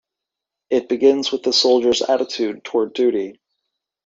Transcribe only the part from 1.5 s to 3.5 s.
soldier's attitude toward duty.